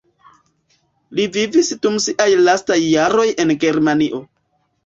[1.19, 4.25] Li vivis dum siaj lastaj jaroj en Germanio.